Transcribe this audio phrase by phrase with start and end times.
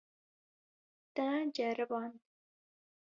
[1.19, 1.27] Te
[1.59, 2.17] ceriband.